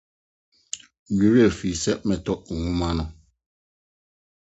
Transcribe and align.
Me 1.15 1.25
werɛ 1.33 1.51
fii 1.59 1.75
sɛ 1.83 1.91
metɔɔ 2.07 2.35
nhoma 2.61 2.89
no. 2.97 3.03